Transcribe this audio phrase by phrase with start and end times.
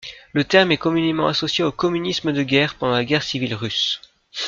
[0.33, 4.01] Le terme est communément associé au communisme de guerre pendant la guerre civile russe.